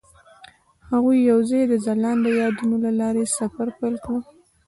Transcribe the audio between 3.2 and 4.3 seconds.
سفر پیل کړ.